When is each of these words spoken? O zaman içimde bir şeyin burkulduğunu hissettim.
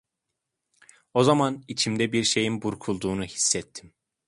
O 1.13 1.23
zaman 1.23 1.63
içimde 1.67 2.11
bir 2.11 2.23
şeyin 2.23 2.61
burkulduğunu 2.61 3.23
hissettim. 3.23 3.93